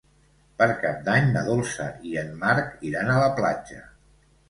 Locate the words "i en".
2.09-2.35